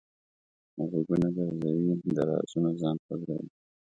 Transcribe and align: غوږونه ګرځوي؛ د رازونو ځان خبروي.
غوږونه 0.89 1.27
ګرځوي؛ 1.35 1.93
د 2.15 2.17
رازونو 2.29 2.69
ځان 2.81 2.95
خبروي. 3.05 3.49